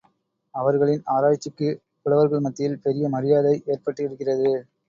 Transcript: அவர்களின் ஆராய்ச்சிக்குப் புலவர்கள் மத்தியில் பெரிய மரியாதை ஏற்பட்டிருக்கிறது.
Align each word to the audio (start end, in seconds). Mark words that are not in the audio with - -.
அவர்களின் 0.53 1.03
ஆராய்ச்சிக்குப் 1.07 1.77
புலவர்கள் 2.03 2.39
மத்தியில் 2.39 2.81
பெரிய 2.81 3.07
மரியாதை 3.09 3.55
ஏற்பட்டிருக்கிறது. 3.67 4.51